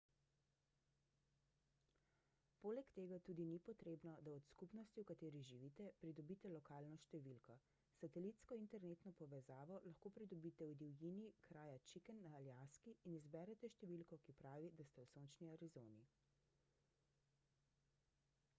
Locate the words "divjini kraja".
10.81-11.77